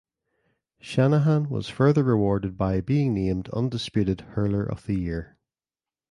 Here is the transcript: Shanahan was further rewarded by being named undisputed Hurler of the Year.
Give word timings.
Shanahan 0.79 1.47
was 1.47 1.69
further 1.69 2.03
rewarded 2.03 2.57
by 2.57 2.81
being 2.81 3.13
named 3.13 3.49
undisputed 3.49 4.21
Hurler 4.33 4.63
of 4.63 4.87
the 4.87 4.95
Year. 4.99 5.37